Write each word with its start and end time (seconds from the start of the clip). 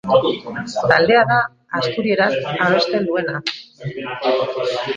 Taldea 0.91 1.19
da, 1.31 1.37
asturieraz 1.81 2.31
abesten 2.69 3.07
duena. 3.11 3.45